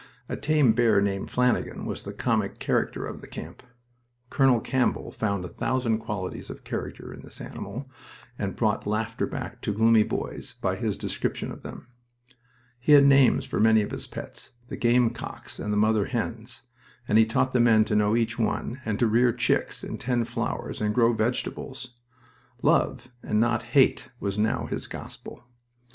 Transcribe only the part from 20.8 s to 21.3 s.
and grow